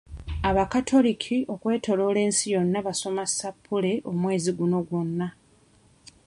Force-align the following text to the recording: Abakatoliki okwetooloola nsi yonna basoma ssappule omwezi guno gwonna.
Abakatoliki 0.49 1.37
okwetooloola 1.53 2.21
nsi 2.29 2.45
yonna 2.53 2.79
basoma 2.87 3.23
ssappule 3.29 3.91
omwezi 4.09 4.51
guno 4.57 4.77
gwonna. 4.87 5.27